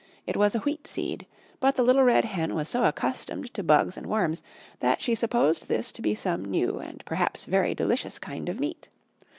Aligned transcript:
It 0.25 0.35
was 0.35 0.55
a 0.55 0.59
Wheat 0.61 0.87
Seed, 0.87 1.27
but 1.59 1.75
the 1.75 1.83
Little 1.83 2.01
Red 2.03 2.25
Hen 2.25 2.55
was 2.55 2.67
so 2.67 2.85
accustomed 2.85 3.53
to 3.53 3.61
bugs 3.61 3.97
and 3.97 4.07
worms 4.07 4.41
that 4.79 4.99
she 4.99 5.13
supposed 5.13 5.67
this 5.67 5.91
to 5.91 6.01
be 6.01 6.15
some 6.15 6.43
new 6.43 6.79
and 6.79 7.05
perhaps 7.05 7.45
very 7.45 7.75
delicious 7.75 8.17
kind 8.17 8.49
of 8.49 8.59
meat. 8.59 8.89